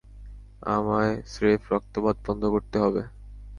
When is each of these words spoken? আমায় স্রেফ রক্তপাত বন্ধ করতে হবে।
আমায় 0.67 1.13
স্রেফ 1.25 1.61
রক্তপাত 1.73 2.17
বন্ধ 2.25 2.43
করতে 2.45 2.77
হবে। 2.79 3.01